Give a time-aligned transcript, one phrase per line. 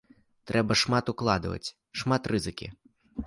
[0.51, 2.67] Трэба шмат укладаць, шмат рызыкі.